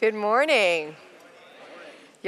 [0.00, 0.94] Good morning.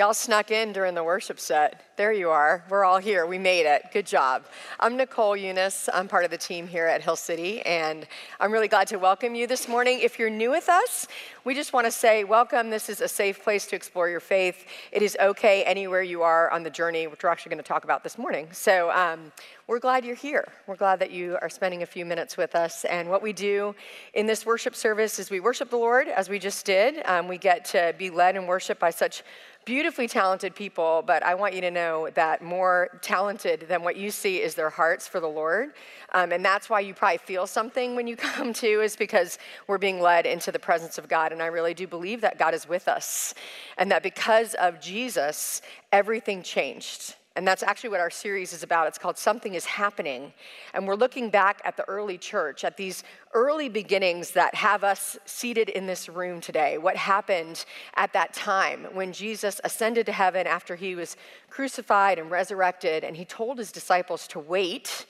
[0.01, 1.83] Y'all snuck in during the worship set.
[1.99, 2.65] There you are.
[2.71, 3.27] We're all here.
[3.27, 3.83] We made it.
[3.93, 4.47] Good job.
[4.79, 5.91] I'm Nicole Unice.
[5.93, 8.07] I'm part of the team here at Hill City, and
[8.41, 10.01] I'm really glad to welcome you this morning.
[10.01, 11.07] If you're new with us,
[11.45, 12.71] we just want to say welcome.
[12.71, 14.65] This is a safe place to explore your faith.
[14.91, 17.85] It is okay anywhere you are on the journey, which we're actually going to talk
[17.85, 18.49] about this morning.
[18.53, 19.33] So um,
[19.67, 20.49] we're glad you're here.
[20.67, 22.87] We're glad that you are spending a few minutes with us.
[22.87, 23.75] And what we do
[24.15, 27.05] in this worship service is we worship the Lord, as we just did.
[27.05, 29.23] Um, we get to be led in worship by such
[29.65, 34.11] beautifully talented people, but I want you to know that more talented than what you
[34.11, 35.73] see is their hearts for the Lord.
[36.13, 39.79] Um, and that's why you probably feel something when you come to, is because we're
[39.79, 41.33] being led into the presence of God.
[41.33, 43.35] And I really do believe that God is with us,
[43.79, 47.17] and that because of Jesus, everything changed.
[47.37, 48.89] And that's actually what our series is about.
[48.89, 50.33] It's called Something is Happening.
[50.75, 55.17] And we're looking back at the early church, at these early beginnings that have us
[55.27, 56.77] seated in this room today.
[56.77, 61.17] What happened at that time when Jesus ascended to heaven after he was
[61.49, 65.07] crucified and resurrected, and he told his disciples to wait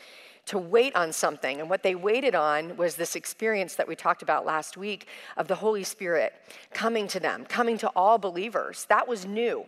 [0.47, 1.61] to wait on something.
[1.61, 5.47] And what they waited on was this experience that we talked about last week of
[5.47, 6.33] the Holy Spirit
[6.73, 8.85] coming to them, coming to all believers.
[8.89, 9.65] That was new.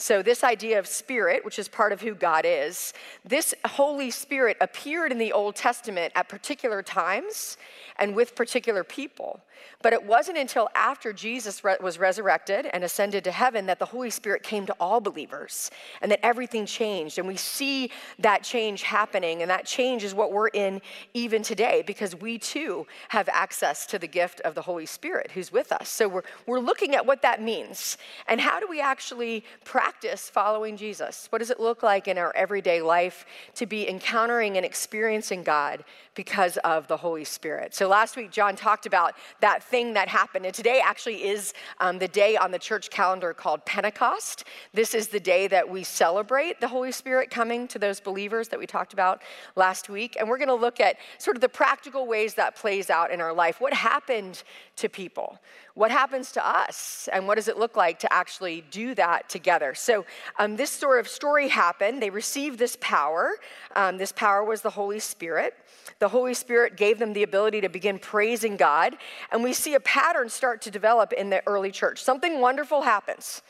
[0.00, 4.56] So, this idea of spirit, which is part of who God is, this Holy Spirit
[4.60, 7.56] appeared in the Old Testament at particular times
[7.96, 9.40] and with particular people.
[9.82, 13.84] But it wasn't until after Jesus re- was resurrected and ascended to heaven that the
[13.86, 15.70] Holy Spirit came to all believers
[16.02, 17.18] and that everything changed.
[17.18, 20.80] And we see that change happening, and that change is what we're in
[21.14, 25.52] even today because we too have access to the gift of the Holy Spirit who's
[25.52, 25.88] with us.
[25.88, 30.76] So we're, we're looking at what that means and how do we actually practice following
[30.76, 31.26] Jesus?
[31.30, 35.84] What does it look like in our everyday life to be encountering and experiencing God
[36.14, 37.74] because of the Holy Spirit?
[37.74, 40.46] So last week, John talked about that thing that happened.
[40.46, 44.44] And today actually is um, the day on the church calendar called Pentecost.
[44.72, 48.58] This is the day that we celebrate the Holy Spirit coming to those believers that
[48.58, 49.22] we talked about
[49.56, 50.16] last week.
[50.18, 53.20] And we're going to look at sort of the practical ways that plays out in
[53.20, 53.60] our life.
[53.60, 54.42] What happened
[54.76, 55.38] to people?
[55.74, 57.08] What happens to us?
[57.12, 59.74] And what does it look like to actually do that together?
[59.74, 60.04] So,
[60.38, 62.02] um, this sort of story happened.
[62.02, 63.34] They received this power.
[63.76, 65.54] Um, this power was the Holy Spirit.
[66.00, 68.96] The Holy Spirit gave them the ability to begin praising God.
[69.30, 72.02] And we see a pattern start to develop in the early church.
[72.02, 73.42] Something wonderful happens.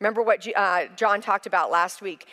[0.00, 2.26] Remember what uh, John talked about last week?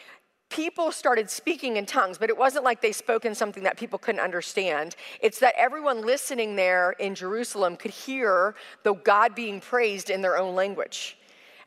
[0.50, 4.00] People started speaking in tongues, but it wasn't like they spoke in something that people
[4.00, 4.96] couldn't understand.
[5.22, 10.38] It's that everyone listening there in Jerusalem could hear the God being praised in their
[10.38, 11.19] own language.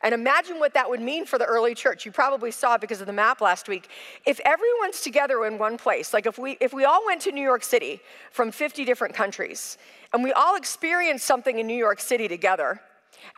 [0.03, 2.05] And imagine what that would mean for the early church.
[2.05, 3.87] You probably saw it because of the map last week.
[4.25, 7.41] If everyone's together in one place, like if we if we all went to New
[7.41, 9.77] York City from 50 different countries
[10.11, 12.81] and we all experienced something in New York City together,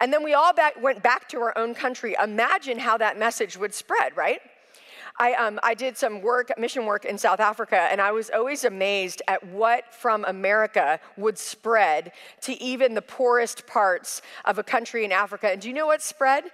[0.02, 3.58] and then we all back, went back to our own country, imagine how that message
[3.58, 4.42] would spread, right?
[5.18, 8.66] I, um, I did some work, mission work in South Africa, and I was always
[8.66, 12.12] amazed at what from America would spread
[12.42, 15.50] to even the poorest parts of a country in Africa.
[15.50, 16.46] And do you know what spread?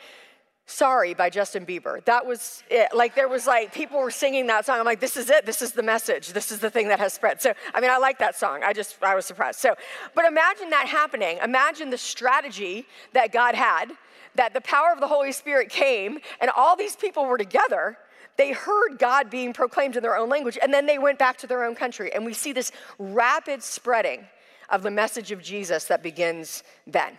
[0.67, 2.05] Sorry by Justin Bieber.
[2.05, 2.95] That was it.
[2.95, 4.79] Like, there was like, people were singing that song.
[4.79, 5.45] I'm like, this is it.
[5.45, 6.31] This is the message.
[6.31, 7.41] This is the thing that has spread.
[7.41, 8.61] So, I mean, I like that song.
[8.63, 9.59] I just, I was surprised.
[9.59, 9.75] So,
[10.13, 11.39] but imagine that happening.
[11.43, 13.91] Imagine the strategy that God had,
[14.35, 17.97] that the power of the Holy Spirit came, and all these people were together
[18.37, 21.47] they heard God being proclaimed in their own language, and then they went back to
[21.47, 22.13] their own country.
[22.13, 24.25] And we see this rapid spreading
[24.69, 27.17] of the message of Jesus that begins then.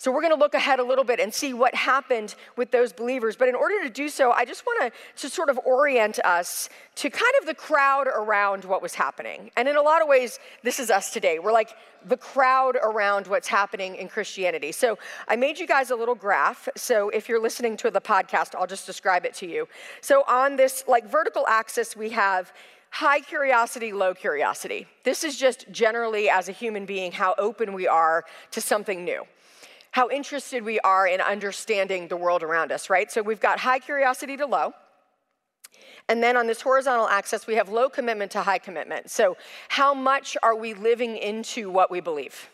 [0.00, 2.92] So we're going to look ahead a little bit and see what happened with those
[2.92, 3.34] believers.
[3.34, 6.68] But in order to do so, I just want to, to sort of orient us
[6.96, 9.50] to kind of the crowd around what was happening.
[9.56, 11.40] And in a lot of ways, this is us today.
[11.40, 11.70] We're like
[12.06, 14.70] the crowd around what's happening in Christianity.
[14.70, 16.68] So I made you guys a little graph.
[16.76, 19.66] So if you're listening to the podcast, I'll just describe it to you.
[20.00, 22.52] So on this like vertical axis, we have
[22.90, 24.86] high curiosity, low curiosity.
[25.02, 29.24] This is just generally, as a human being, how open we are to something new
[29.98, 33.10] how interested we are in understanding the world around us, right?
[33.10, 34.72] So we've got high curiosity to low.
[36.08, 39.10] And then on this horizontal axis, we have low commitment to high commitment.
[39.10, 39.36] So,
[39.70, 42.48] how much are we living into what we believe?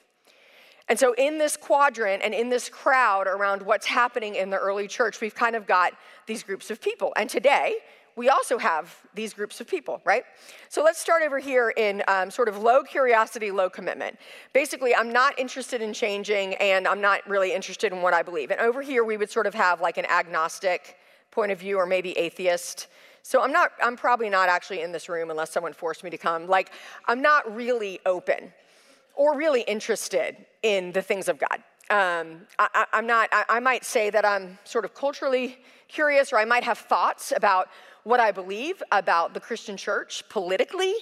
[0.89, 4.89] And so, in this quadrant and in this crowd around what's happening in the early
[4.89, 5.93] church, we've kind of got
[6.27, 7.13] these groups of people.
[7.15, 7.75] And today,
[8.17, 10.25] we also have these groups of people, right?
[10.69, 14.19] So let's start over here in um, sort of low curiosity, low commitment.
[14.53, 18.51] Basically, I'm not interested in changing and I'm not really interested in what I believe.
[18.51, 20.97] And over here, we would sort of have like an agnostic
[21.31, 22.87] point of view or maybe atheist.
[23.23, 26.19] So I'm not, I'm probably not actually in this room unless someone forced me to
[26.19, 26.47] come.
[26.47, 26.71] Like,
[27.07, 28.53] I'm not really open
[29.17, 31.63] or really interested in the things of God.
[31.91, 35.59] Um, I, am not, I, I might say that I'm sort of culturally
[35.89, 37.69] curious, or I might have thoughts about
[38.05, 40.95] what I believe about the Christian church politically,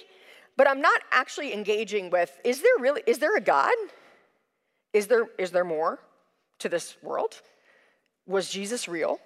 [0.57, 3.73] but I'm not actually engaging with is there really, is there a God?
[4.93, 5.99] Is there, is there more
[6.59, 7.41] to this world?
[8.27, 9.19] Was Jesus real?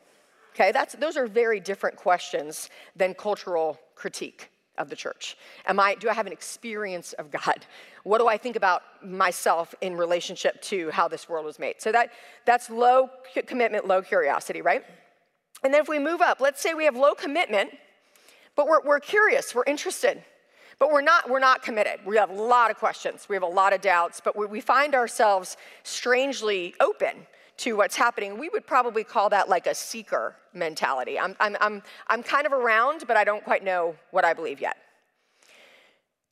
[0.54, 5.38] Okay, that's, those are very different questions than cultural critique of the church.
[5.66, 7.66] Am I, do I have an experience of God?
[8.08, 11.82] What do I think about myself in relationship to how this world was made?
[11.82, 12.12] So that,
[12.46, 13.10] that's low
[13.46, 14.82] commitment, low curiosity, right?
[15.62, 17.72] And then if we move up, let's say we have low commitment,
[18.56, 20.24] but we're, we're curious, we're interested.
[20.80, 22.00] But we're not, we're not committed.
[22.06, 24.96] We have a lot of questions, we have a lot of doubts, but we find
[24.96, 27.28] ourselves strangely open
[27.58, 28.40] to what's happening.
[28.40, 31.20] We would probably call that like a seeker mentality.
[31.20, 34.62] I'm, I'm, I'm, I'm kind of around, but I don't quite know what I believe
[34.62, 34.78] yet.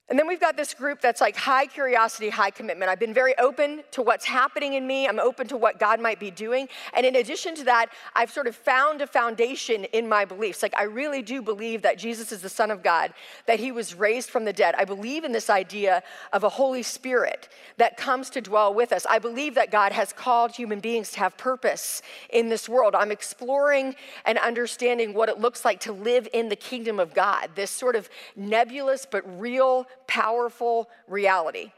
[0.08, 2.92] And then we've got this group that's like high curiosity, high commitment.
[2.92, 5.08] I've been very open to what's happening in me.
[5.08, 6.70] I'm open to what God might be doing.
[6.94, 10.62] And in addition to that, I've sort of found a foundation in my beliefs.
[10.62, 13.16] Like, I really do believe that Jesus is the Son of God,
[13.48, 14.76] that he was raised from the dead.
[14.78, 16.04] I believe in this idea
[16.34, 19.08] of a Holy Spirit that comes to dwell with us.
[19.10, 22.94] I believe that God has called human beings to have purpose in this world.
[22.94, 27.50] I'm exploring and understanding what it looks like to live in the kingdom of God,
[27.56, 31.72] this sort of nebulous but real powerful reality.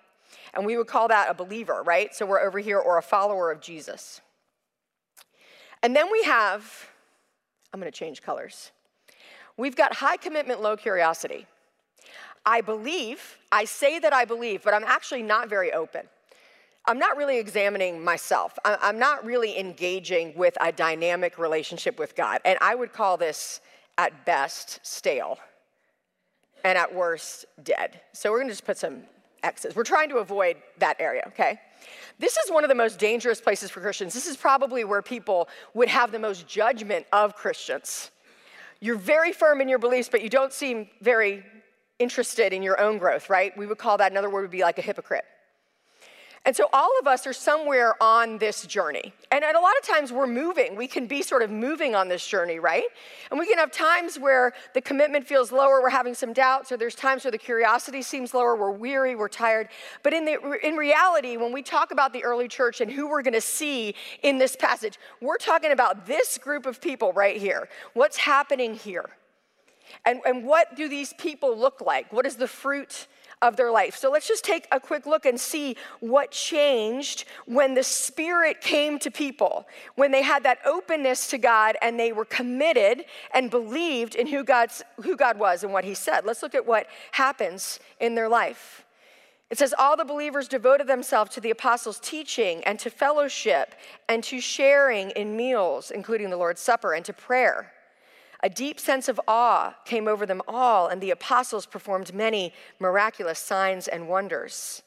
[0.54, 2.14] And we would call that a believer, right?
[2.14, 4.22] So we're over here, or a follower of Jesus.
[5.84, 6.90] And then we have,
[7.74, 8.72] I'm gonna change colors.
[9.58, 11.46] We've got high commitment, low curiosity.
[12.46, 16.08] I believe, I say that I believe, but I'm actually not very open.
[16.86, 18.58] I'm not really examining myself.
[18.64, 22.40] I'm not really engaging with a dynamic relationship with God.
[22.46, 23.60] And I would call this,
[23.98, 25.38] at best, stale
[26.68, 28.02] and at worst, dead.
[28.12, 29.04] So we're gonna just put some
[29.42, 29.74] X's.
[29.74, 31.62] We're trying to avoid that area, okay?
[32.20, 34.14] This is one of the most dangerous places for Christians.
[34.14, 38.12] This is probably where people would have the most judgment of Christians.
[38.82, 41.46] You're very firm in your beliefs, but you don't seem very
[42.00, 43.58] interested in your own growth, right?
[43.58, 45.24] We would call that another word would be like a hypocrite.
[46.48, 49.12] And so all of us are somewhere on this journey.
[49.34, 50.78] And a lot of times we're moving.
[50.78, 52.86] We can be sort of moving on this journey, right?
[53.30, 56.78] And we can have times where the commitment feels lower, we're having some doubts, or
[56.78, 59.68] there's times where the curiosity seems lower, we're weary, we're tired.
[60.04, 63.24] But in, the, in reality, when we talk about the early church and who we're
[63.24, 67.68] going to see in this passage, we're talking about this group of people right here.
[67.94, 69.10] What's happening here?
[70.06, 72.14] And, and what do these people look like?
[72.14, 73.08] What is the fruit
[73.42, 73.96] of their life.
[73.96, 78.98] So let's just take a quick look and see what changed when the Spirit came
[79.00, 84.16] to people, when they had that openness to God and they were committed and believed
[84.16, 86.26] in who, God's, who God was and what He said.
[86.26, 88.84] Let's look at what happens in their life.
[89.50, 93.76] It says, All the believers devoted themselves to the apostles' teaching and to fellowship
[94.10, 97.72] and to sharing in meals, including the Lord's Supper, and to prayer.
[98.44, 103.40] A deep sense of awe came over them all, and the apostles performed many miraculous
[103.40, 104.84] signs and wonders.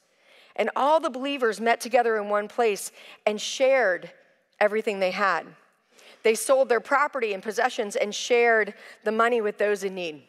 [0.55, 2.91] And all the believers met together in one place
[3.25, 4.11] and shared
[4.59, 5.47] everything they had.
[6.23, 10.23] They sold their property and possessions and shared the money with those in need.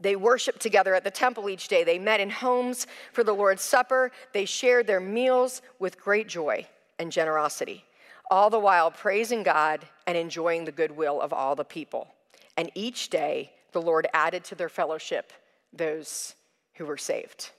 [0.00, 1.84] They worshiped together at the temple each day.
[1.84, 4.12] They met in homes for the Lord's Supper.
[4.32, 6.66] They shared their meals with great joy
[6.98, 7.84] and generosity
[8.30, 12.08] all the while praising God and enjoying the goodwill of all the people.
[12.56, 15.32] And each day, the Lord added to their fellowship
[15.72, 16.34] those
[16.74, 17.50] who were saved.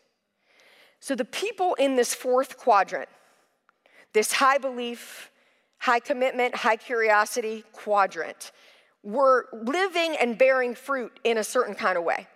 [1.00, 3.10] So, the people in this fourth quadrant,
[4.14, 5.32] this high belief,
[5.78, 8.52] high commitment, high curiosity quadrant,
[9.04, 12.28] were living and bearing fruit in a certain kind of way.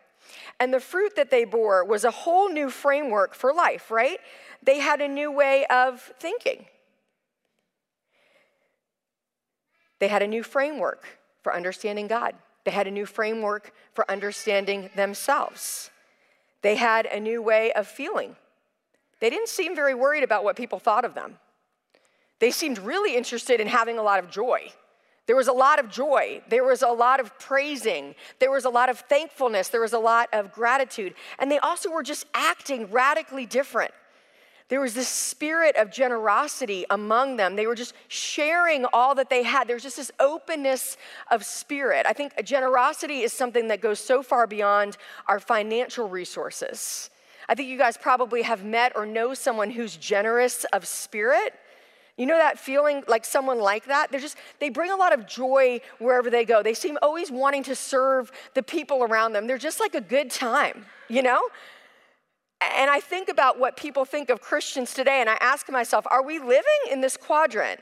[0.59, 4.19] And the fruit that they bore was a whole new framework for life, right?
[4.61, 6.65] They had a new way of thinking.
[10.03, 11.05] They had a new framework
[11.43, 12.35] for understanding God.
[12.65, 15.91] They had a new framework for understanding themselves.
[16.61, 18.35] They had a new way of feeling.
[19.21, 21.37] They didn't seem very worried about what people thought of them.
[22.39, 24.73] They seemed really interested in having a lot of joy.
[25.25, 26.41] There was a lot of joy.
[26.49, 28.13] There was a lot of praising.
[28.39, 29.69] There was a lot of thankfulness.
[29.69, 31.13] There was a lot of gratitude.
[31.39, 33.93] And they also were just acting radically different
[34.73, 37.55] there was this spirit of generosity among them.
[37.55, 39.67] They were just sharing all that they had.
[39.67, 40.97] There was just this openness
[41.29, 42.07] of spirit.
[42.07, 47.11] I think generosity is something that goes so far beyond our financial resources.
[47.47, 51.53] I think you guys probably have met or know someone who's generous of spirit.
[52.17, 54.09] You know that feeling like someone like that?
[54.09, 56.63] They're just, they bring a lot of joy wherever they go.
[56.63, 59.45] They seem always wanting to serve the people around them.
[59.45, 61.43] They're just like a good time, you know?
[62.75, 66.23] And I think about what people think of Christians today, and I ask myself, are
[66.23, 67.79] we living in this quadrant?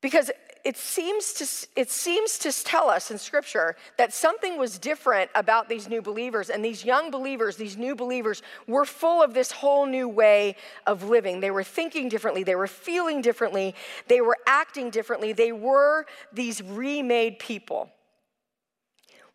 [0.00, 0.30] Because
[0.66, 5.68] it seems to it seems to tell us in scripture that something was different about
[5.68, 9.86] these new believers and these young believers these new believers were full of this whole
[9.86, 11.38] new way of living.
[11.38, 13.76] They were thinking differently they were feeling differently
[14.08, 17.88] they were acting differently they were these remade people.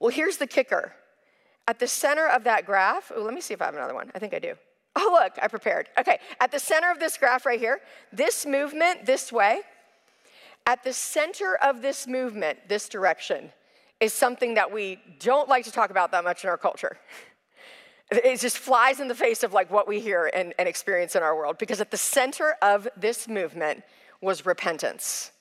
[0.02, 0.94] Well here's the kicker
[1.68, 4.12] at the center of that graph oh, let me see if i have another one
[4.16, 4.54] i think i do
[4.96, 7.80] oh look i prepared okay at the center of this graph right here
[8.12, 9.62] this movement this way
[10.66, 13.52] at the center of this movement, this direction,
[14.00, 16.98] is something that we don't like to talk about that much in our culture.
[18.14, 21.24] It just flies in the face of like what we hear and, and experience in
[21.24, 23.84] our world because at the center of this movement
[24.20, 25.32] was repentance.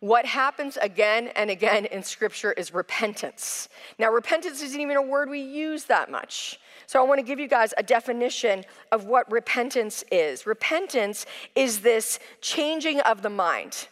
[0.00, 3.68] What happens again and again in scripture is repentance.
[3.98, 6.58] Now, repentance isn't even a word we use that much.
[6.86, 10.46] So, I want to give you guys a definition of what repentance is.
[10.46, 13.88] Repentance is this changing of the mind.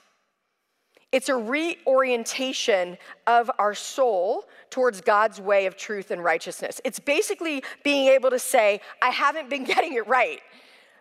[1.13, 2.97] It's a reorientation
[3.27, 6.81] of our soul towards God's way of truth and righteousness.
[6.85, 10.41] It's basically being able to say, I haven't been getting it right.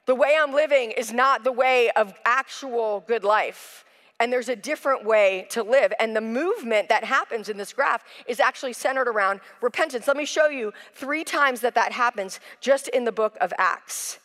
[0.05, 3.85] The way I'm living is not the way of actual good life.
[4.19, 5.93] And there's a different way to live.
[5.99, 10.07] And the movement that happens in this graph is actually centered around repentance.
[10.07, 14.19] Let me show you three times that that happens just in the book of Acts.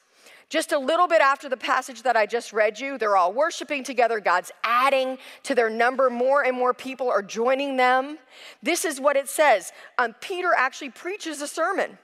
[0.48, 3.82] Just a little bit after the passage that I just read you, they're all worshiping
[3.82, 4.20] together.
[4.20, 6.10] God's adding to their number.
[6.10, 8.18] More and more people are joining them.
[8.62, 9.72] This is what it says.
[9.96, 11.96] Um, Peter actually preaches a sermon.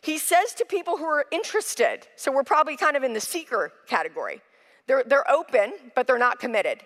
[0.00, 3.72] He says to people who are interested, so we're probably kind of in the seeker
[3.86, 4.40] category.
[4.86, 6.80] They're, they're open, but they're not committed.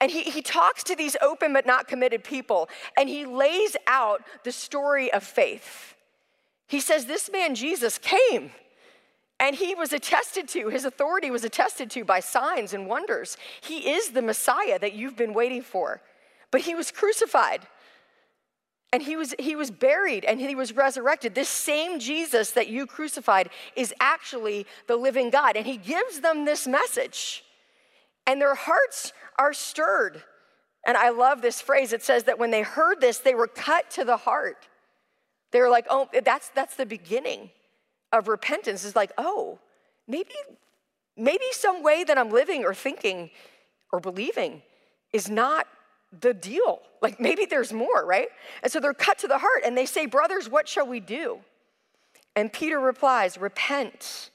[0.00, 4.22] And he, he talks to these open but not committed people, and he lays out
[4.44, 5.94] the story of faith.
[6.66, 8.50] He says, This man, Jesus, came.
[9.38, 13.36] And he was attested to, his authority was attested to by signs and wonders.
[13.60, 16.00] He is the Messiah that you've been waiting for.
[16.50, 17.60] But he was crucified
[18.92, 21.34] and he was, he was buried and he was resurrected.
[21.34, 25.54] This same Jesus that you crucified is actually the living God.
[25.54, 27.44] And he gives them this message.
[28.26, 30.22] And their hearts are stirred.
[30.86, 31.92] And I love this phrase.
[31.92, 34.68] It says that when they heard this, they were cut to the heart.
[35.52, 37.50] They were like, oh, that's, that's the beginning
[38.12, 39.58] of repentance is like, oh,
[40.06, 40.34] maybe,
[41.16, 43.30] maybe some way that I'm living or thinking
[43.92, 44.62] or believing
[45.12, 45.66] is not
[46.20, 46.80] the deal.
[47.02, 48.28] Like maybe there's more, right?
[48.62, 51.40] And so they're cut to the heart and they say, Brothers, what shall we do?
[52.34, 54.30] And Peter replies, Repent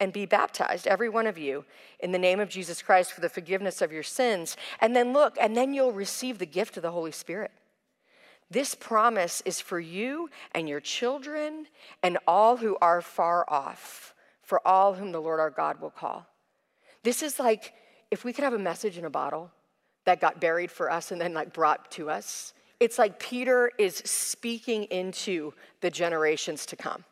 [0.00, 1.64] and be baptized, every one of you,
[2.00, 4.56] in the name of Jesus Christ for the forgiveness of your sins.
[4.80, 7.52] And then look, and then you'll receive the gift of the Holy Spirit.
[8.50, 11.66] This promise is for you and your children
[12.02, 16.26] and all who are far off, for all whom the Lord our God will call.
[17.04, 17.74] This is like
[18.10, 19.52] if we could have a message in a bottle
[20.04, 22.52] that got buried for us and then like brought to us.
[22.80, 27.04] It's like Peter is speaking into the generations to come.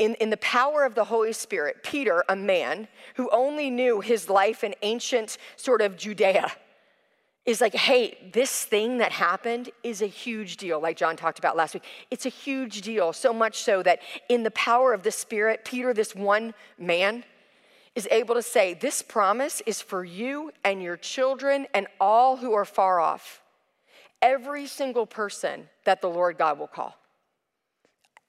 [0.00, 4.30] In, in the power of the Holy Spirit, Peter, a man who only knew his
[4.30, 6.50] life in ancient sort of Judea,
[7.44, 11.54] is like, hey, this thing that happened is a huge deal, like John talked about
[11.54, 11.84] last week.
[12.10, 15.92] It's a huge deal, so much so that in the power of the Spirit, Peter,
[15.92, 17.22] this one man,
[17.94, 22.54] is able to say, This promise is for you and your children and all who
[22.54, 23.42] are far off.
[24.22, 26.96] Every single person that the Lord God will call.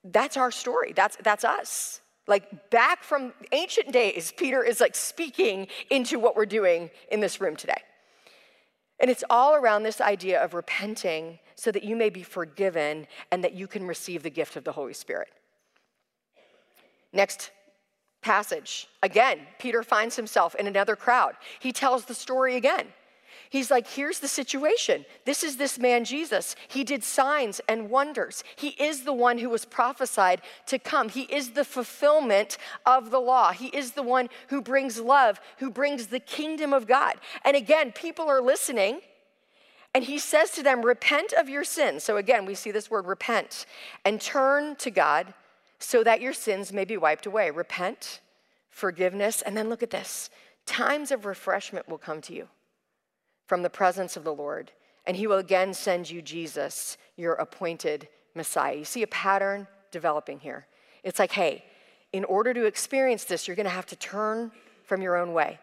[0.04, 0.94] That's our story.
[0.94, 2.02] That's, that's us.
[2.28, 7.42] Like back from ancient days, Peter is like speaking into what we're doing in this
[7.42, 7.82] room today.
[9.00, 13.44] And it's all around this idea of repenting so that you may be forgiven and
[13.44, 15.30] that you can receive the gift of the Holy Spirit.
[17.12, 17.52] Next
[18.22, 18.88] passage.
[19.02, 21.34] Again, Peter finds himself in another crowd.
[21.60, 22.88] He tells the story again.
[23.52, 25.06] He's like, here's the situation.
[25.26, 26.56] This is this man, Jesus.
[26.70, 28.46] He did signs and wonders.
[28.56, 31.10] He is the one who was prophesied to come.
[31.10, 33.52] He is the fulfillment of the law.
[33.52, 37.16] He is the one who brings love, who brings the kingdom of God.
[37.44, 39.02] And again, people are listening.
[39.94, 42.06] And he says to them, Repent of your sins.
[42.06, 43.66] So again, we see this word repent
[44.06, 45.34] and turn to God
[45.78, 47.52] so that your sins may be wiped away.
[47.52, 48.22] Repent,
[48.70, 50.30] forgiveness, and then look at this
[50.66, 52.48] times of refreshment will come to you
[53.52, 54.72] from the presence of the Lord,
[55.06, 58.78] and he will again send you Jesus, your appointed Messiah.
[58.78, 60.68] You see a pattern developing here.
[61.04, 61.66] It's like, hey,
[62.14, 64.54] in order to experience this, you're going to have to turn
[64.86, 65.60] from your own way.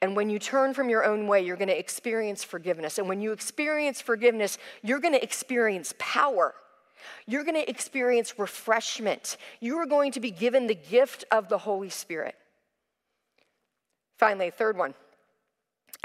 [0.00, 2.96] And when you turn from your own way, you're going to experience forgiveness.
[2.96, 6.54] And when you experience forgiveness, you're going to experience power.
[7.26, 9.36] You're going to experience refreshment.
[9.58, 12.36] You are going to be given the gift of the Holy Spirit.
[14.16, 14.94] Finally, third one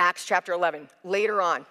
[0.01, 1.63] Acts chapter 11, later on.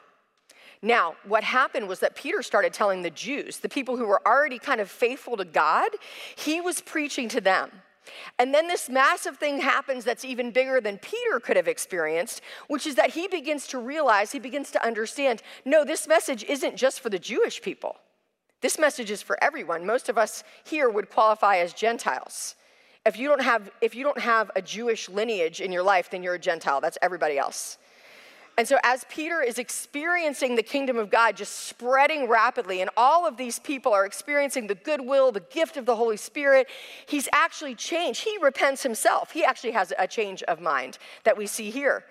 [0.83, 4.61] Now, what happened was that Peter started telling the Jews, the people who were already
[4.61, 5.91] kind of faithful to God,
[6.37, 7.71] he was preaching to them.
[8.39, 12.87] And then this massive thing happens that's even bigger than Peter could have experienced, which
[12.87, 17.01] is that he begins to realize, he begins to understand no, this message isn't just
[17.01, 17.97] for the Jewish people.
[18.61, 19.85] This message is for everyone.
[19.85, 22.55] Most of us here would qualify as Gentiles.
[23.05, 26.23] If you don't have, if you don't have a Jewish lineage in your life, then
[26.23, 26.81] you're a Gentile.
[26.81, 27.77] That's everybody else.
[28.61, 33.27] And so, as Peter is experiencing the kingdom of God just spreading rapidly, and all
[33.27, 36.69] of these people are experiencing the goodwill, the gift of the Holy Spirit,
[37.07, 38.23] he's actually changed.
[38.23, 39.31] He repents himself.
[39.31, 42.05] He actually has a change of mind that we see here.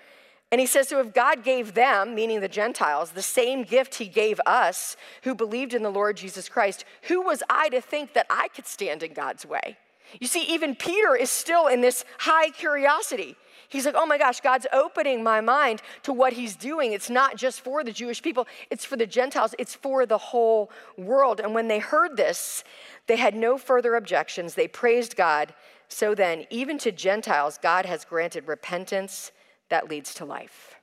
[0.52, 4.08] And he says, So if God gave them, meaning the Gentiles, the same gift he
[4.08, 8.26] gave us who believed in the Lord Jesus Christ, who was I to think that
[8.28, 9.78] I could stand in God's way?
[10.20, 13.36] You see, even Peter is still in this high curiosity.
[13.70, 16.92] He's like, oh my gosh, God's opening my mind to what he's doing.
[16.92, 20.72] It's not just for the Jewish people, it's for the Gentiles, it's for the whole
[20.98, 21.40] world.
[21.40, 22.64] And when they heard this,
[23.06, 24.56] they had no further objections.
[24.56, 25.54] They praised God.
[25.88, 29.32] So then, even to Gentiles, God has granted repentance
[29.70, 30.80] that leads to life.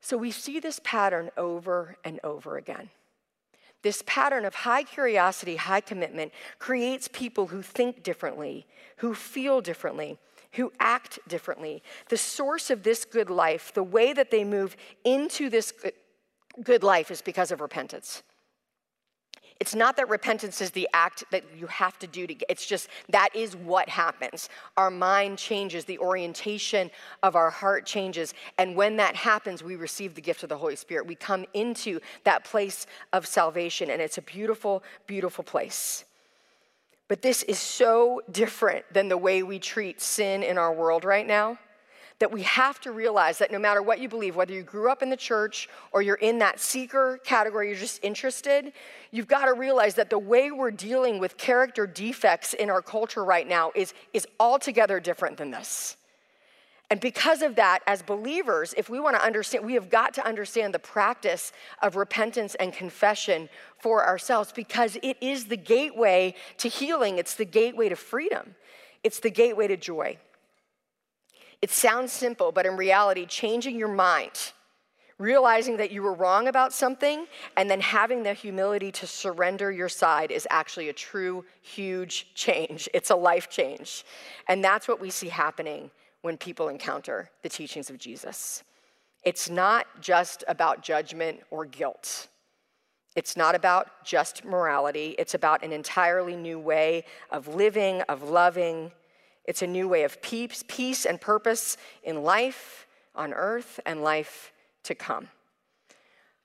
[0.00, 2.90] So we see this pattern over and over again.
[3.82, 8.66] This pattern of high curiosity, high commitment creates people who think differently,
[8.96, 10.18] who feel differently,
[10.52, 11.82] who act differently.
[12.08, 15.72] The source of this good life, the way that they move into this
[16.62, 18.22] good life, is because of repentance.
[19.62, 22.66] It's not that repentance is the act that you have to do to get, it's
[22.66, 24.48] just that is what happens.
[24.76, 26.90] Our mind changes, the orientation
[27.22, 28.34] of our heart changes.
[28.58, 31.06] And when that happens, we receive the gift of the Holy Spirit.
[31.06, 36.06] We come into that place of salvation, and it's a beautiful, beautiful place.
[37.08, 41.26] But this is so different than the way we treat sin in our world right
[41.26, 41.58] now
[42.22, 45.02] that we have to realize that no matter what you believe, whether you grew up
[45.02, 48.72] in the church or you're in that seeker category, you're just interested,
[49.10, 53.24] you've got to realize that the way we're dealing with character defects in our culture
[53.24, 55.96] right now is, is altogether different than this.
[56.92, 60.26] And because of that, as believers, if we want to understand, we have got to
[60.26, 61.50] understand the practice
[61.80, 67.46] of repentance and confession for ourselves because it is the gateway to healing, it's the
[67.46, 68.56] gateway to freedom,
[69.02, 70.18] it's the gateway to joy.
[71.62, 74.52] It sounds simple, but in reality, changing your mind,
[75.16, 77.24] realizing that you were wrong about something,
[77.56, 82.86] and then having the humility to surrender your side is actually a true, huge change.
[82.92, 84.04] It's a life change.
[84.46, 85.90] And that's what we see happening
[86.22, 88.62] when people encounter the teachings of Jesus.
[89.24, 92.28] It's not just about judgment or guilt.
[93.14, 95.14] It's not about just morality.
[95.18, 98.90] It's about an entirely new way of living, of loving.
[99.44, 104.52] It's a new way of peace, peace and purpose in life on earth and life
[104.84, 105.28] to come.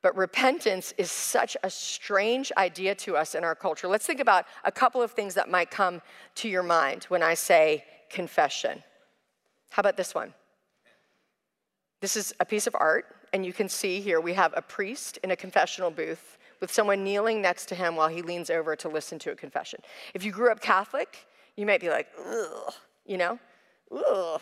[0.02, 3.88] But repentance is such a strange idea to us in our culture.
[3.88, 6.02] Let's think about a couple of things that might come
[6.36, 8.84] to your mind when I say confession.
[9.70, 10.34] How about this one?
[12.02, 15.18] This is a piece of art, and you can see here we have a priest
[15.24, 18.90] in a confessional booth with someone kneeling next to him while he leans over to
[18.90, 19.80] listen to a confession.
[20.14, 22.74] If you grew up Catholic, you might be like, ugh,
[23.06, 23.40] you know,
[23.92, 24.42] ugh.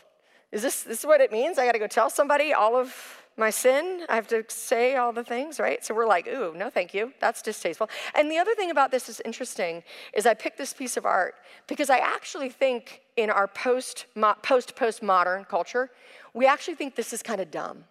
[0.51, 1.57] Is this, this is what it means?
[1.57, 4.05] I gotta go tell somebody all of my sin.
[4.07, 5.83] I have to say all the things, right?
[5.83, 7.13] So we're like, ooh, no, thank you.
[7.19, 7.89] That's distasteful.
[8.13, 11.35] And the other thing about this is interesting is I picked this piece of art
[11.67, 14.05] because I actually think in our post
[14.41, 15.91] post postmodern culture,
[16.33, 17.85] we actually think this is kind of dumb.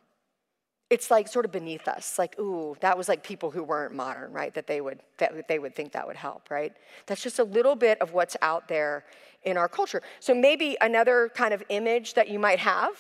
[0.91, 4.33] It's like sort of beneath us, like, ooh, that was like people who weren't modern,
[4.33, 4.53] right?
[4.55, 6.73] That they would that they would think that would help, right?
[7.07, 9.05] That's just a little bit of what's out there
[9.45, 10.03] in our culture.
[10.21, 12.97] So maybe another kind of image that you might have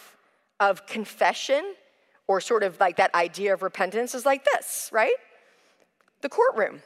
[0.61, 1.75] of confession
[2.27, 5.15] or sort of like that idea of repentance is like this, right?
[6.23, 6.83] The courtroom.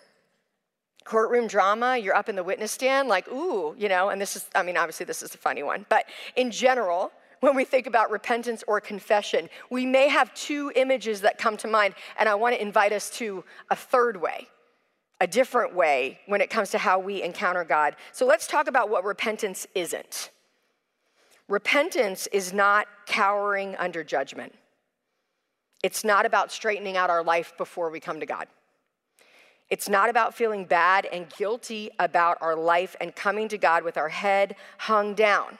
[1.04, 4.46] Courtroom drama, you're up in the witness stand, like, ooh, you know, and this is,
[4.54, 6.04] I mean, obviously this is a funny one, but
[6.36, 11.38] in general, when we think about repentance or confession, we may have two images that
[11.38, 14.48] come to mind, and I want to invite us to a third way,
[15.20, 17.96] a different way when it comes to how we encounter God.
[18.12, 20.30] So let's talk about what repentance isn't.
[21.48, 24.52] Repentance is not cowering under judgment.
[25.82, 28.48] It's not about straightening out our life before we come to God.
[29.70, 33.98] It's not about feeling bad and guilty about our life and coming to God with
[33.98, 35.58] our head hung down.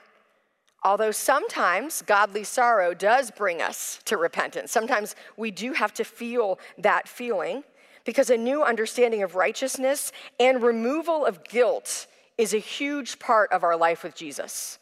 [0.82, 4.72] Although sometimes godly sorrow does bring us to repentance.
[4.72, 7.64] Sometimes we do have to feel that feeling
[8.04, 12.06] because a new understanding of righteousness and removal of guilt
[12.38, 14.78] is a huge part of our life with Jesus.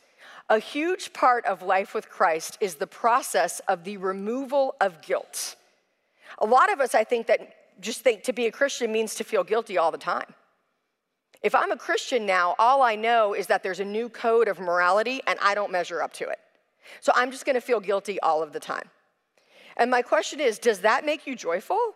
[0.49, 5.57] A huge part of life with Christ is the process of the removal of guilt.
[6.39, 9.25] A lot of us, I think, that just think to be a Christian means to
[9.25, 10.35] feel guilty all the time.
[11.43, 14.59] If I'm a Christian now, all I know is that there's a new code of
[14.59, 16.39] morality and I don't measure up to it.
[17.01, 18.89] So I'm just gonna feel guilty all of the time.
[19.77, 21.95] And my question is does that make you joyful?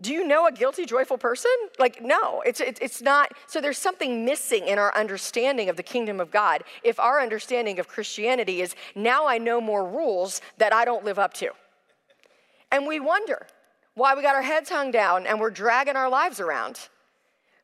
[0.00, 1.50] Do you know a guilty, joyful person?
[1.78, 3.32] Like, no, it's, it's not.
[3.46, 7.78] So there's something missing in our understanding of the kingdom of God if our understanding
[7.78, 11.50] of Christianity is now I know more rules that I don't live up to.
[12.70, 13.46] And we wonder
[13.94, 16.88] why we got our heads hung down and we're dragging our lives around.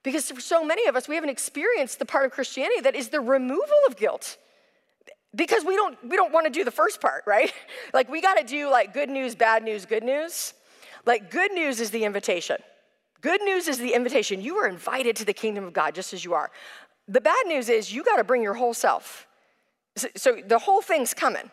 [0.03, 3.11] Because for so many of us, we haven't experienced the part of Christianity that is
[3.11, 4.39] the removal of guilt.
[5.35, 7.53] Because we don't, we don't want to do the first part, right?
[7.93, 10.55] Like we got to do like good news, bad news, good news.
[11.05, 12.59] Like good news is the invitation.
[13.21, 14.41] Good news is the invitation.
[14.41, 16.51] You are invited to the kingdom of God just as you are.
[17.09, 19.27] The bad news is you got to bring your whole self.
[19.97, 21.51] So, so the whole thing's coming.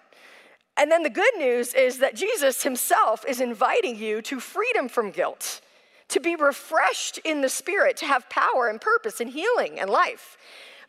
[0.77, 5.11] And then the good news is that Jesus himself is inviting you to freedom from
[5.11, 5.61] guilt,
[6.07, 10.37] to be refreshed in the spirit, to have power and purpose and healing and life.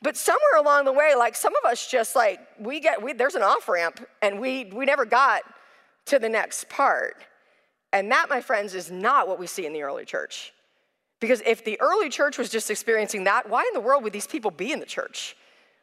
[0.00, 3.34] But somewhere along the way, like some of us just like, we get, we, there's
[3.34, 5.42] an off ramp and we, we never got
[6.06, 7.16] to the next part.
[7.92, 10.52] And that, my friends, is not what we see in the early church.
[11.20, 14.26] Because if the early church was just experiencing that, why in the world would these
[14.26, 15.36] people be in the church?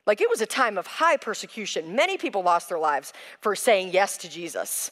[0.06, 1.96] Like it was a time of high persecution.
[1.96, 4.90] Many people lost their lives for saying yes to Jesus.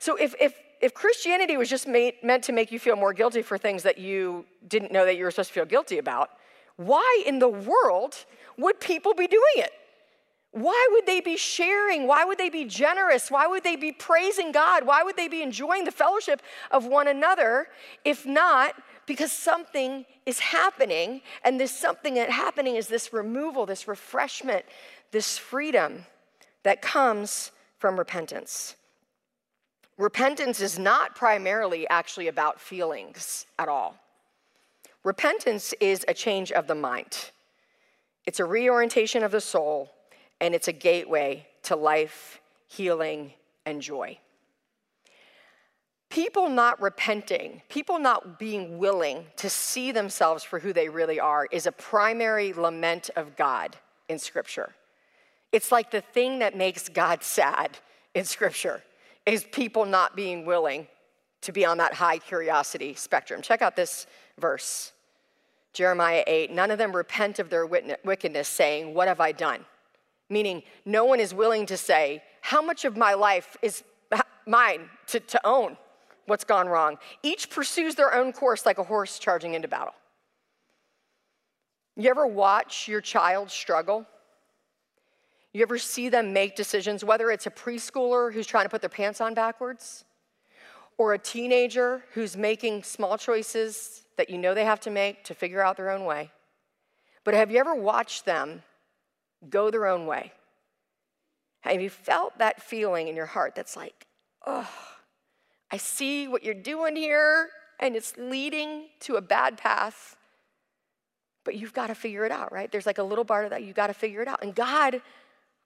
[0.00, 3.42] So if, if, if Christianity was just made, meant to make you feel more guilty
[3.42, 6.30] for things that you didn't know that you were supposed to feel guilty about,
[6.76, 8.24] why in the world
[8.58, 9.72] would people be doing it?
[10.56, 12.06] Why would they be sharing?
[12.06, 13.30] Why would they be generous?
[13.30, 14.86] Why would they be praising God?
[14.86, 16.40] Why would they be enjoying the fellowship
[16.70, 17.68] of one another
[18.06, 23.86] if not because something is happening, and this something that happening is this removal, this
[23.86, 24.64] refreshment,
[25.10, 26.06] this freedom
[26.62, 28.76] that comes from repentance.
[29.98, 33.98] Repentance is not primarily actually about feelings at all.
[35.04, 37.30] Repentance is a change of the mind.
[38.24, 39.92] It's a reorientation of the soul,
[40.40, 43.32] and it's a gateway to life, healing,
[43.64, 44.18] and joy
[46.16, 51.46] people not repenting, people not being willing to see themselves for who they really are,
[51.50, 53.76] is a primary lament of God
[54.08, 54.74] in Scripture.
[55.52, 57.76] It's like the thing that makes God sad
[58.14, 58.82] in Scripture
[59.26, 60.86] is people not being willing
[61.42, 63.42] to be on that high curiosity spectrum.
[63.42, 64.06] Check out this
[64.38, 64.92] verse
[65.74, 69.66] Jeremiah 8 None of them repent of their wickedness, saying, What have I done?
[70.28, 73.84] Meaning, no one is willing to say, How much of my life is
[74.46, 75.76] mine to, to own?
[76.26, 76.98] what's gone wrong.
[77.22, 79.94] Each pursues their own course like a horse charging into battle.
[81.96, 84.06] You ever watch your child struggle?
[85.52, 88.90] You ever see them make decisions, whether it's a preschooler who's trying to put their
[88.90, 90.04] pants on backwards,
[90.98, 95.34] or a teenager who's making small choices that you know they have to make to
[95.34, 96.30] figure out their own way?
[97.24, 98.62] But have you ever watched them
[99.48, 100.32] go their own way?
[101.60, 104.06] Have you felt that feeling in your heart that's like,
[104.46, 104.68] oh,
[105.70, 107.48] I see what you're doing here,
[107.80, 110.16] and it's leading to a bad path.
[111.44, 112.70] But you've got to figure it out, right?
[112.70, 114.42] There's like a little part of that, you've got to figure it out.
[114.42, 115.02] And God,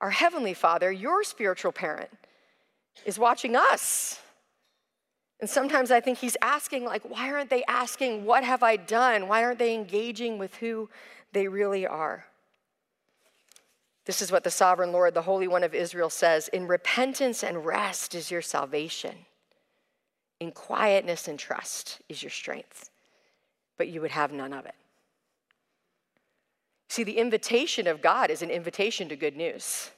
[0.00, 2.10] our Heavenly Father, your spiritual parent,
[3.04, 4.20] is watching us.
[5.40, 9.28] And sometimes I think He's asking, like, why aren't they asking, what have I done?
[9.28, 10.88] Why aren't they engaging with who
[11.32, 12.26] they really are?
[14.06, 17.64] This is what the sovereign Lord, the Holy One of Israel says In repentance and
[17.64, 19.14] rest is your salvation.
[20.40, 22.90] In quietness and trust is your strength,
[23.76, 24.74] but you would have none of it.
[26.88, 29.90] See, the invitation of God is an invitation to good news.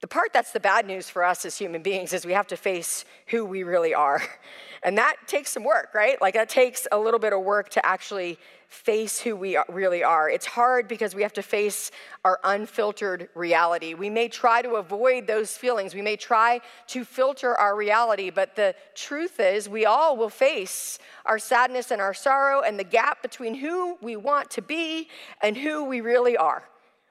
[0.00, 2.56] The part that's the bad news for us as human beings is we have to
[2.56, 4.22] face who we really are.
[4.80, 6.20] And that takes some work, right?
[6.20, 10.30] Like that takes a little bit of work to actually face who we really are.
[10.30, 11.90] It's hard because we have to face
[12.24, 13.94] our unfiltered reality.
[13.94, 18.54] We may try to avoid those feelings, we may try to filter our reality, but
[18.54, 23.20] the truth is, we all will face our sadness and our sorrow and the gap
[23.20, 25.08] between who we want to be
[25.42, 26.62] and who we really are.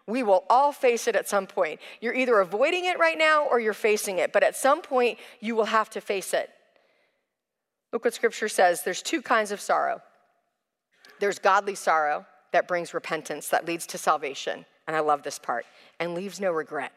[0.08, 1.80] We will all face it at some point.
[2.00, 5.56] You're either avoiding it right now or you're facing it, but at some point you
[5.56, 6.50] will have to face it.
[7.91, 10.02] Look what scripture says there's two kinds of sorrow
[11.20, 14.65] there's godly sorrow that brings repentance, that leads to salvation.
[14.88, 15.65] And I love this part,
[16.00, 16.93] and leaves no regret.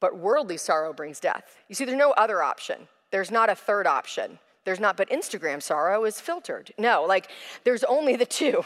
[0.00, 1.56] But worldly sorrow brings death.
[1.68, 2.88] You see, there's no other option.
[3.12, 4.38] There's not a third option.
[4.64, 6.72] There's not, but Instagram sorrow is filtered.
[6.78, 7.28] No, like
[7.64, 8.64] there's only the two.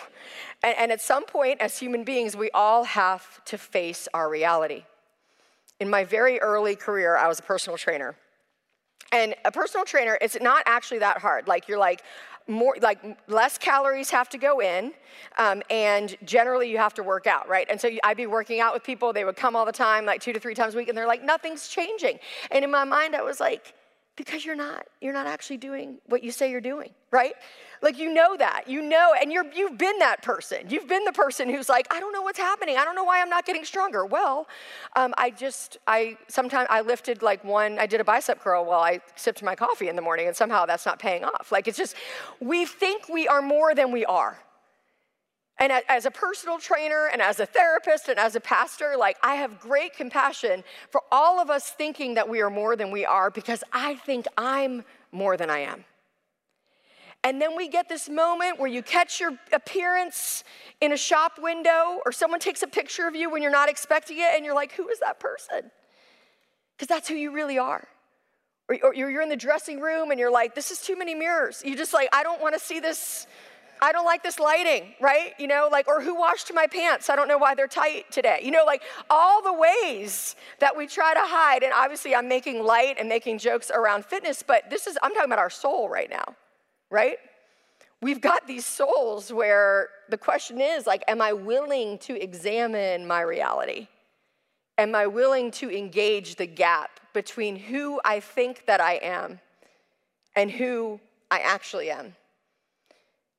[0.63, 4.85] And, and, at some point, as human beings, we all have to face our reality.
[5.81, 8.15] In my very early career, I was a personal trainer.
[9.13, 11.49] And a personal trainer, it's not actually that hard.
[11.49, 12.03] Like you're like,
[12.49, 14.93] more like less calories have to go in
[15.39, 18.73] um, and generally you have to work out right and so i'd be working out
[18.73, 20.89] with people they would come all the time like two to three times a week
[20.89, 22.19] and they're like nothing's changing
[22.53, 23.75] and in my mind i was like
[24.17, 27.35] because you're not you're not actually doing what you say you're doing right?
[27.83, 30.69] Like you know that you know and you're you've been that person.
[30.69, 32.77] You've been the person who's like i don't know what's happening.
[32.77, 34.05] I don't know why i'm not getting stronger.
[34.05, 34.49] Well
[34.97, 38.81] um, i just i sometimes i lifted like one i did a bicep curl while
[38.81, 41.53] i sipped my coffee in the morning and somehow that's not paying off.
[41.53, 41.95] Like it's just
[42.41, 44.39] we think we are more than we are
[45.59, 49.37] and as a personal trainer and as a therapist and as a pastor, like I
[49.37, 53.31] have great compassion for all of us thinking that we are more than we are
[53.31, 55.85] because I think I'm more than I am.
[57.25, 60.45] And then we get this moment where you catch your appearance
[60.81, 64.19] in a shop window or someone takes a picture of you when you're not expecting
[64.19, 65.71] it and you're like, who is that person?
[66.77, 67.89] Because that's who you really are.
[68.69, 71.63] Or, you're in the dressing room and you're like, this is too many mirrors.
[71.65, 73.27] You just like, I don't want to see this
[73.81, 75.33] I don't like this lighting, right?
[75.39, 77.11] You know, like, or who washed my pants?
[77.11, 78.41] I don't know why they're tight today.
[78.43, 81.63] You know, like all the ways that we try to hide.
[81.63, 85.27] And obviously, I'm making light and making jokes around fitness, but this is, I'm talking
[85.27, 86.25] about our soul right now,
[86.91, 87.19] right?
[88.03, 93.23] We've got these souls where the question is, like, am I willing to examine my
[93.23, 93.89] reality?
[94.79, 99.41] Am I willing to engage the gap between who I think that I am
[100.35, 102.15] and who I actually am?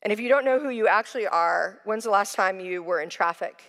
[0.08, 3.02] And if you don't know who you actually are, when's the last time you were
[3.02, 3.62] in traffic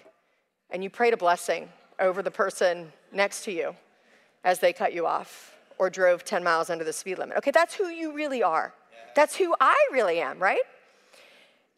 [0.70, 3.74] and you prayed a blessing over the person next to you
[4.44, 7.38] as they cut you off or drove 10 miles under the speed limit?
[7.38, 8.72] Okay, that's who you really are.
[9.16, 10.60] That's who I really am, right?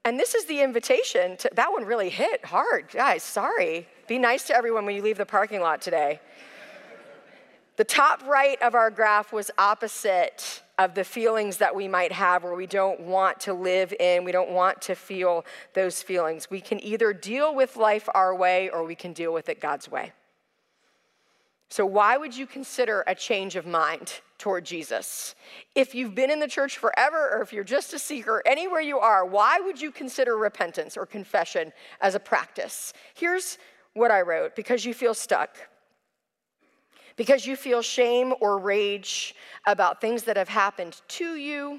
[0.04, 2.90] And this is the invitation to that one really hit hard.
[2.92, 3.88] Guys, sorry.
[4.08, 6.20] Be nice to everyone when you leave the parking lot today.
[7.76, 12.42] The top right of our graph was opposite of the feelings that we might have
[12.42, 16.50] where we don't want to live in, we don't want to feel those feelings.
[16.50, 19.90] We can either deal with life our way or we can deal with it God's
[19.90, 20.12] way.
[21.68, 25.34] So, why would you consider a change of mind toward Jesus?
[25.74, 28.98] If you've been in the church forever or if you're just a seeker, anywhere you
[28.98, 32.94] are, why would you consider repentance or confession as a practice?
[33.14, 33.58] Here's
[33.92, 35.58] what I wrote because you feel stuck
[37.20, 39.34] because you feel shame or rage
[39.66, 41.78] about things that have happened to you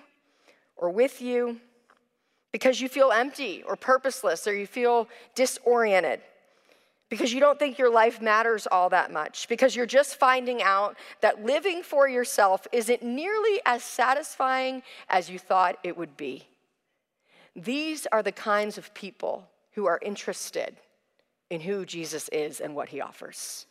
[0.76, 1.60] or with you,
[2.52, 6.22] because you feel empty or purposeless or you feel disoriented,
[7.10, 10.96] because you don't think your life matters all that much, because you're just finding out
[11.22, 16.46] that living for yourself isn't nearly as satisfying as you thought it would be.
[17.56, 20.78] These are the kinds of people who are interested
[21.50, 23.66] in who Jesus is and what he offers.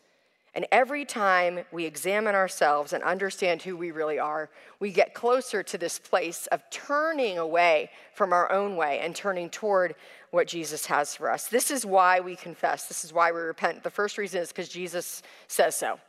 [0.54, 5.62] And every time we examine ourselves and understand who we really are, we get closer
[5.62, 9.94] to this place of turning away from our own way and turning toward
[10.32, 11.46] what Jesus has for us.
[11.46, 12.86] This is why we confess.
[12.86, 13.84] This is why we repent.
[13.84, 16.00] The first reason is because Jesus says so.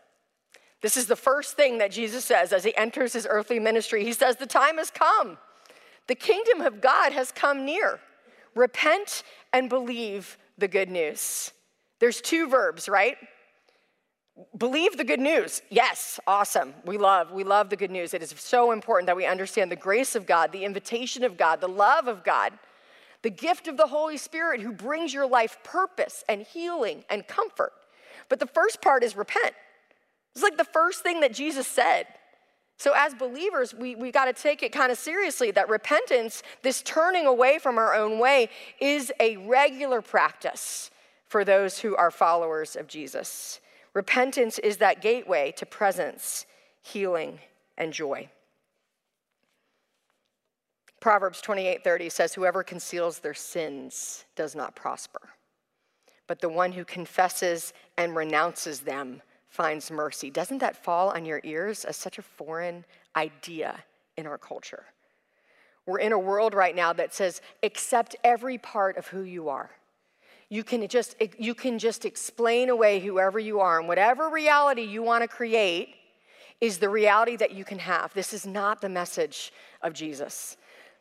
[0.82, 4.04] This is the first thing that Jesus says as he enters his earthly ministry.
[4.04, 5.38] He says, The time has come.
[6.08, 7.99] The kingdom of God has come near.
[8.56, 9.21] Repent
[9.54, 11.51] and believe the good news.
[11.99, 13.17] There's two verbs, right?
[14.58, 15.62] Believe the good news.
[15.70, 16.74] Yes, awesome.
[16.86, 18.13] We love, we love the good news.
[18.13, 21.62] It is so important that we understand the grace of God, the invitation of God,
[21.62, 22.54] the love of God,
[23.22, 27.74] the gift of the Holy Spirit who brings your life purpose and healing and comfort.
[28.30, 29.54] But the first part is repent.
[30.34, 32.08] It's like the first thing that Jesus said.
[32.78, 36.82] So, as believers, we, we got to take it kind of seriously that repentance, this
[36.82, 40.89] turning away from our own way, is a regular practice
[41.28, 43.61] for those who are followers of Jesus.
[43.93, 46.45] Repentance is that gateway to presence,
[46.82, 47.39] healing,
[47.77, 48.30] and joy.
[51.01, 55.34] Proverbs 28:30 says whoever conceals their sins does not prosper.
[56.27, 60.30] But the one who confesses and renounces them finds mercy.
[60.30, 63.84] Doesn't that fall on your ears as such a foreign idea
[64.15, 64.86] in our culture?
[65.86, 69.71] We're in a world right now that says accept every part of who you are
[70.52, 75.02] you can just you can just explain away whoever you are and whatever reality you
[75.02, 75.96] want to create
[76.60, 78.14] is the reality that you can have.
[78.14, 80.58] This is not the message of jesus.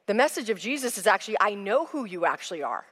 [0.06, 2.86] The message of jesus is actually i know who you actually are.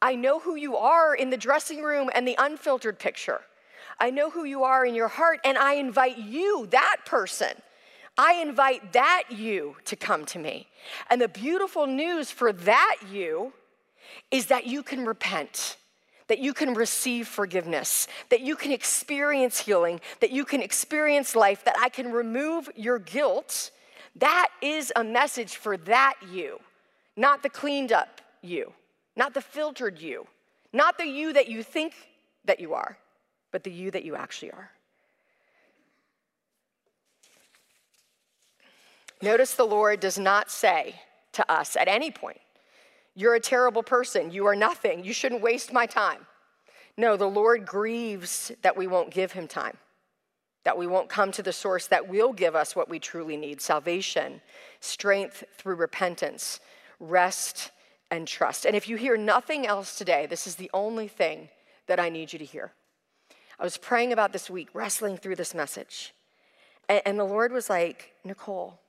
[0.00, 3.42] I know who you are in the dressing room and the unfiltered picture.
[3.98, 7.52] I know who you are in your heart and i invite you that person
[8.18, 10.66] I invite that you to come to me.
[11.08, 13.54] And the beautiful news for that you
[14.30, 15.76] is that you can repent,
[16.30, 21.64] that you can receive forgiveness, that you can experience healing, that you can experience life,
[21.64, 23.72] that I can remove your guilt.
[24.14, 26.60] That is a message for that you,
[27.16, 28.72] not the cleaned up you,
[29.16, 30.28] not the filtered you,
[30.72, 31.94] not the you that you think
[32.44, 32.96] that you are,
[33.50, 34.70] but the you that you actually are.
[39.20, 40.94] Notice the Lord does not say
[41.32, 42.40] to us at any point,
[43.20, 44.30] You're a terrible person.
[44.30, 45.04] You are nothing.
[45.04, 46.26] You shouldn't waste my time.
[46.96, 49.76] No, the Lord grieves that we won't give him time,
[50.64, 53.60] that we won't come to the source that will give us what we truly need
[53.60, 54.40] salvation,
[54.80, 56.60] strength through repentance,
[56.98, 57.72] rest,
[58.10, 58.64] and trust.
[58.64, 61.50] And if you hear nothing else today, this is the only thing
[61.88, 62.72] that I need you to hear.
[63.58, 66.14] I was praying about this week, wrestling through this message.
[66.88, 68.80] And, the Lord was like, Nicole,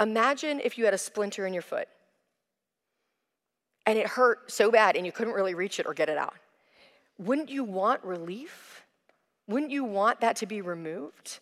[0.00, 1.88] Imagine if you had a splinter in your foot
[3.86, 6.34] and it hurt so bad and you couldn't really reach it or get it out.
[7.18, 8.84] Wouldn't you want relief?
[9.48, 11.40] Wouldn't you want that to be removed?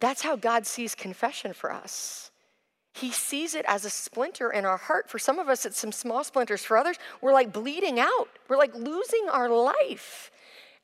[0.00, 2.30] That's how God sees confession for us.
[2.94, 5.08] He sees it as a splinter in our heart.
[5.08, 6.64] For some of us, it's some small splinters.
[6.64, 8.28] For others, we're like bleeding out.
[8.48, 10.30] We're like losing our life.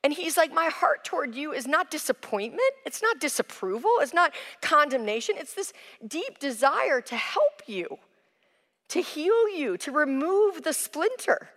[0.04, 4.32] And he's like, My heart toward you is not disappointment, it's not disapproval, it's not
[4.60, 5.34] condemnation.
[5.38, 5.72] It's this
[6.06, 7.98] deep desire to help you,
[8.94, 11.48] to heal you, to remove the splinter.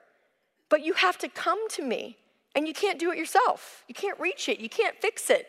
[0.70, 2.18] But you have to come to me,
[2.56, 3.84] and you can't do it yourself.
[3.88, 5.46] You can't reach it, you can't fix it.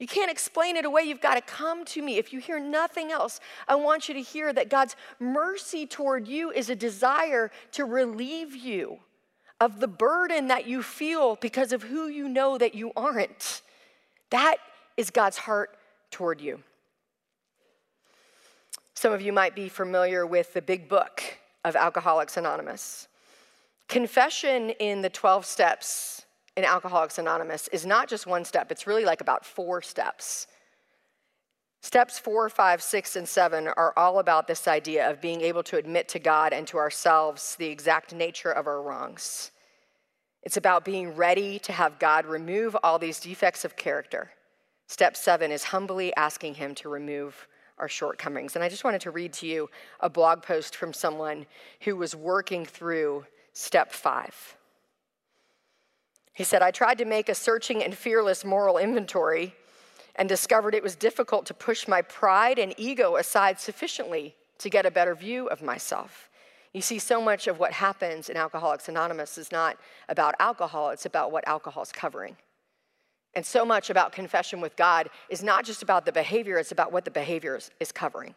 [0.00, 1.02] You can't explain it away.
[1.02, 2.18] You've got to come to me.
[2.18, 6.50] If you hear nothing else, I want you to hear that God's mercy toward you
[6.50, 8.98] is a desire to relieve you
[9.60, 13.62] of the burden that you feel because of who you know that you aren't.
[14.30, 14.56] That
[14.96, 15.76] is God's heart
[16.10, 16.60] toward you.
[18.98, 21.22] Some of you might be familiar with the big book
[21.64, 23.06] of Alcoholics Anonymous.
[23.86, 26.22] Confession in the 12 steps
[26.56, 30.48] in Alcoholics Anonymous is not just one step, it's really like about four steps.
[31.80, 35.76] Steps four, five, six, and seven are all about this idea of being able to
[35.76, 39.52] admit to God and to ourselves the exact nature of our wrongs.
[40.42, 44.32] It's about being ready to have God remove all these defects of character.
[44.88, 47.46] Step seven is humbly asking Him to remove
[47.78, 48.54] our shortcomings.
[48.54, 51.46] And I just wanted to read to you a blog post from someone
[51.82, 54.56] who was working through step five.
[56.32, 59.54] He said, I tried to make a searching and fearless moral inventory
[60.14, 64.86] and discovered it was difficult to push my pride and ego aside sufficiently to get
[64.86, 66.28] a better view of myself.
[66.72, 71.06] You see, so much of what happens in Alcoholics Anonymous is not about alcohol, it's
[71.06, 72.36] about what alcohol is covering.
[73.38, 76.90] And so much about confession with God is not just about the behavior, it's about
[76.90, 78.34] what the behavior is, covering.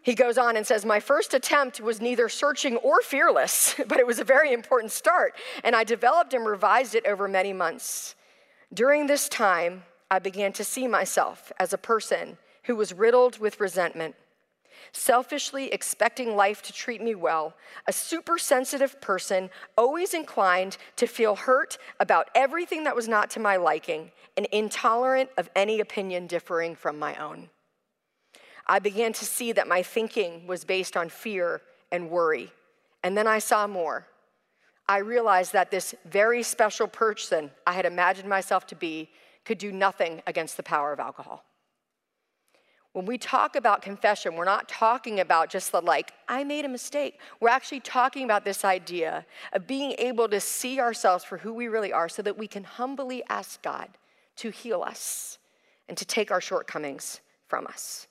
[0.00, 4.06] He goes on and says, My first attempt was neither searching or fearless, but it
[4.06, 8.14] was a very important start, and I developed and revised it over many months.
[8.72, 13.58] During this time, I began to see myself as a person who was riddled with
[13.58, 14.14] resentment,
[14.92, 17.54] selfishly expecting life to treat me well,
[17.86, 23.40] a super sensitive person, always inclined to feel hurt about everything that was not to
[23.40, 27.48] my liking, and intolerant of any opinion differing from my own.
[28.66, 32.52] I began to see that my thinking was based on fear and worry,
[33.02, 34.06] and then I saw more.
[34.88, 39.10] I realized that this very special person I had imagined myself to be
[39.44, 41.44] could do nothing against the power of alcohol.
[42.98, 46.68] When we talk about confession, we're not talking about just the like, I made a
[46.68, 47.20] mistake.
[47.38, 51.68] We're actually talking about this idea of being able to see ourselves for who we
[51.68, 53.88] really are so that we can humbly ask God
[54.38, 55.38] to heal us
[55.88, 58.08] and to take our shortcomings from us.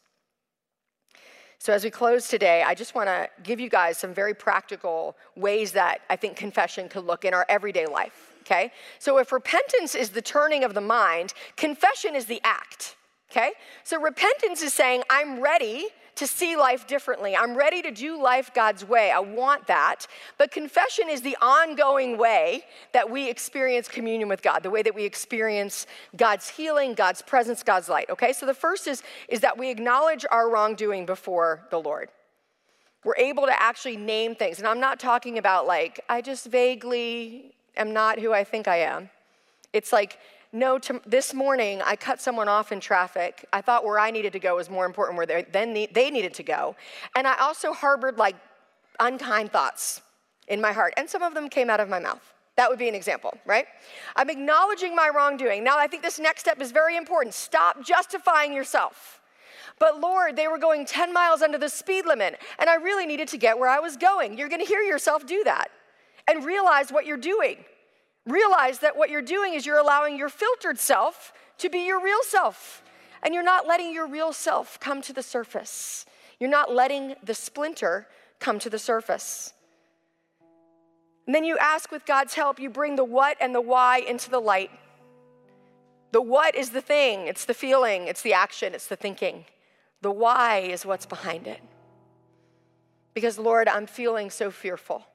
[1.59, 5.17] So, as we close today, I just want to give you guys some very practical
[5.35, 8.71] ways that I think confession could look in our everyday life okay?
[8.99, 12.95] So if repentance is the turning of the mind, confession is the act,
[13.31, 13.51] okay?
[13.83, 15.87] So repentance is saying, I'm ready
[16.17, 17.35] to see life differently.
[17.35, 19.11] I'm ready to do life God's way.
[19.11, 20.07] I want that.
[20.39, 24.95] But confession is the ongoing way that we experience communion with God, the way that
[24.95, 25.85] we experience
[26.15, 28.09] God's healing, God's presence, God's light.
[28.09, 28.33] Okay?
[28.33, 32.09] So the first is, is that we acknowledge our wrongdoing before the Lord.
[33.03, 34.57] We're able to actually name things.
[34.57, 38.77] And I'm not talking about like, I just vaguely am not who I think I
[38.77, 39.11] am.
[39.71, 40.17] It's like,
[40.53, 43.45] no, to, this morning I cut someone off in traffic.
[43.51, 46.33] I thought where I needed to go was more important where they, then they needed
[46.35, 46.75] to go.
[47.15, 48.35] And I also harbored like
[48.99, 50.01] unkind thoughts
[50.47, 52.21] in my heart, and some of them came out of my mouth.
[52.55, 53.65] That would be an example, right?
[54.15, 55.63] I'm acknowledging my wrongdoing.
[55.63, 57.35] Now, I think this next step is very important.
[57.35, 59.21] Stop justifying yourself.
[59.79, 63.27] But Lord, they were going 10 miles under the speed limit, and I really needed
[63.29, 64.37] to get where I was going.
[64.37, 65.69] You're going to hear yourself do that
[66.27, 67.57] and realize what you're doing.
[68.27, 72.21] Realize that what you're doing is you're allowing your filtered self to be your real
[72.23, 72.83] self,
[73.23, 76.05] and you're not letting your real self come to the surface.
[76.39, 78.07] You're not letting the splinter
[78.39, 79.53] come to the surface.
[81.25, 84.29] And then you ask with God's help, you bring the what and the why into
[84.29, 84.71] the light.
[86.11, 89.45] The what is the thing, it's the feeling, it's the action, it's the thinking.
[90.01, 91.61] The why is what's behind it.
[93.13, 95.05] Because, Lord, I'm feeling so fearful.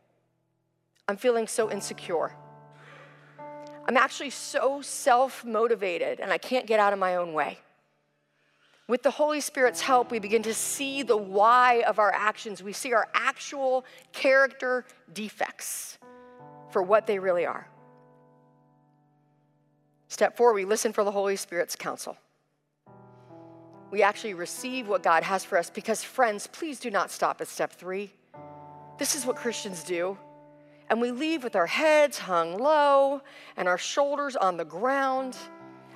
[1.09, 2.35] I'm feeling so insecure.
[3.87, 7.59] I'm actually so self motivated and I can't get out of my own way.
[8.89, 12.63] With the Holy Spirit's help, we begin to see the why of our actions.
[12.63, 15.99] We see our actual character defects
[16.71, 17.67] for what they really are.
[20.09, 22.17] Step four, we listen for the Holy Spirit's counsel.
[23.91, 27.49] We actually receive what God has for us because, friends, please do not stop at
[27.49, 28.13] step three.
[28.99, 30.19] This is what Christians do.
[30.91, 33.23] And we leave with our heads hung low
[33.57, 35.37] and our shoulders on the ground.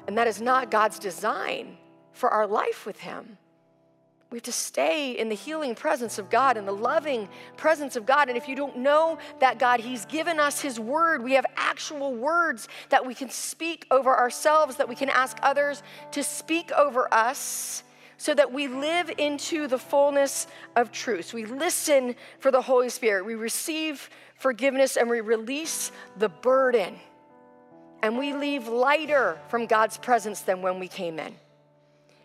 [0.07, 1.76] And that is not God's design
[2.12, 3.39] for our life with Him.
[4.30, 8.07] We have to stay in the healing presence of God and the loving presence of
[8.07, 8.28] God.
[8.28, 11.22] And if you don't know that God, He's given us His word.
[11.22, 15.82] We have actual words that we can speak over ourselves, that we can ask others
[16.11, 17.84] to speak over us
[18.18, 21.32] so that we live into the fullness of truth.
[21.32, 23.26] We listen for the Holy Spirit.
[23.26, 26.97] We receive forgiveness and we release the burden.
[28.03, 31.34] And we leave lighter from God's presence than when we came in.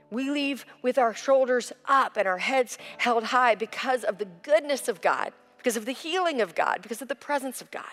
[0.09, 4.89] We leave with our shoulders up and our heads held high because of the goodness
[4.89, 7.85] of God, because of the healing of God, because of the presence of God.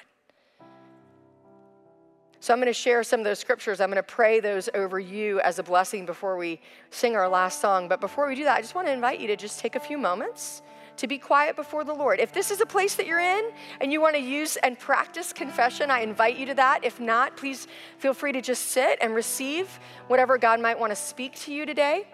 [2.40, 3.80] So I'm going to share some of those scriptures.
[3.80, 6.60] I'm going to pray those over you as a blessing before we
[6.90, 7.88] sing our last song.
[7.88, 9.80] But before we do that, I just want to invite you to just take a
[9.80, 10.62] few moments
[10.98, 12.20] to be quiet before the Lord.
[12.20, 15.32] If this is a place that you're in and you want to use and practice
[15.32, 16.84] confession, I invite you to that.
[16.84, 17.66] If not, please
[17.98, 19.68] feel free to just sit and receive
[20.08, 22.06] whatever God might want to speak to you today.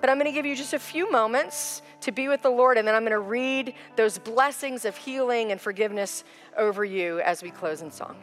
[0.00, 2.78] But I'm going to give you just a few moments to be with the Lord,
[2.78, 6.22] and then I'm going to read those blessings of healing and forgiveness
[6.56, 8.16] over you as we close in song.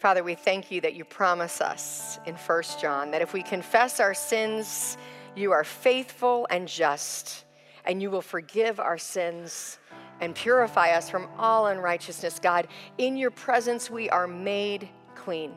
[0.00, 4.00] Father, we thank you that you promise us in 1 John that if we confess
[4.00, 4.96] our sins,
[5.36, 7.44] you are faithful and just,
[7.84, 9.78] and you will forgive our sins
[10.22, 12.38] and purify us from all unrighteousness.
[12.38, 15.52] God, in your presence we are made clean.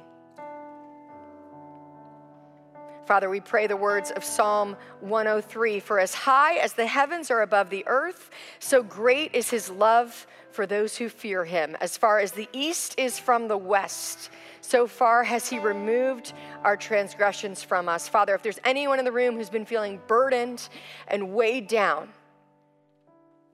[3.06, 7.42] Father, we pray the words of Psalm 103 For as high as the heavens are
[7.42, 8.30] above the earth,
[8.60, 11.76] so great is his love for those who fear him.
[11.82, 14.30] As far as the east is from the west,
[14.62, 16.32] so far has he removed
[16.64, 18.08] our transgressions from us.
[18.08, 20.70] Father, if there's anyone in the room who's been feeling burdened
[21.10, 22.08] and weighed down,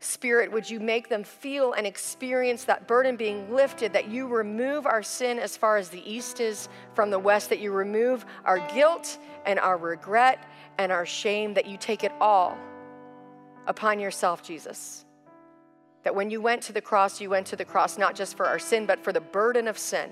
[0.01, 4.85] Spirit, would you make them feel and experience that burden being lifted, that you remove
[4.85, 8.59] our sin as far as the east is from the west, that you remove our
[8.73, 10.41] guilt and our regret
[10.77, 12.57] and our shame, that you take it all
[13.67, 15.05] upon yourself, Jesus.
[16.03, 18.45] That when you went to the cross, you went to the cross not just for
[18.45, 20.09] our sin, but for the burden of sin.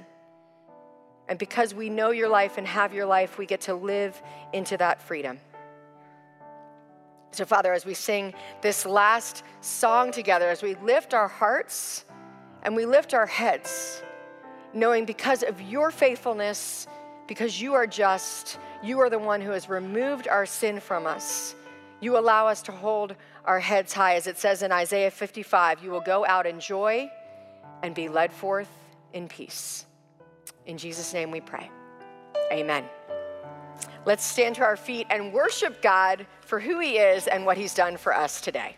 [1.29, 4.21] And because we know your life and have your life, we get to live
[4.51, 5.39] into that freedom.
[7.32, 12.05] So, Father, as we sing this last song together, as we lift our hearts
[12.63, 14.01] and we lift our heads,
[14.73, 16.88] knowing because of your faithfulness,
[17.28, 21.55] because you are just, you are the one who has removed our sin from us.
[21.99, 23.15] You allow us to hold
[23.45, 24.15] our heads high.
[24.15, 27.09] As it says in Isaiah 55, you will go out in joy
[27.84, 28.69] and be led forth
[29.13, 29.86] in peace.
[30.65, 31.69] In Jesus' name we pray.
[32.51, 32.86] Amen.
[34.08, 37.74] Let's stand to our feet and worship God for who He is and what He's
[37.74, 38.78] done for us today.